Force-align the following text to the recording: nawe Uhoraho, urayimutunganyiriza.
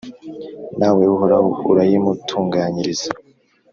nawe 0.79 1.03
Uhoraho, 1.13 1.49
urayimutunganyiriza. 1.71 3.09